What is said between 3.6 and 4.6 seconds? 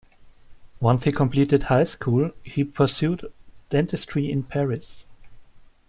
Dentistry in